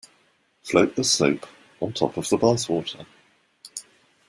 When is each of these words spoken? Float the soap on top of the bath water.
Float 0.63 0.95
the 0.95 1.03
soap 1.03 1.45
on 1.79 1.93
top 1.93 2.17
of 2.17 2.27
the 2.27 2.35
bath 2.37 2.67
water. 2.67 3.05